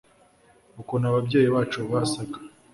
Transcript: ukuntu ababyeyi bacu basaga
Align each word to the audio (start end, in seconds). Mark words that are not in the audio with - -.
ukuntu 0.79 1.05
ababyeyi 1.07 1.47
bacu 1.55 1.79
basaga 1.91 2.37